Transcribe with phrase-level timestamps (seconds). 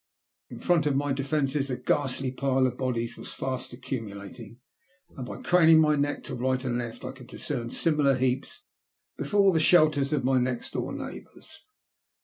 [0.49, 4.57] In front of my defences a ghastly pile of bodies was fast accumulating,
[5.15, 8.63] and by craning my neck to right and left, I could discern similar heaps
[9.15, 11.61] before the shelters of my neit door neighbours.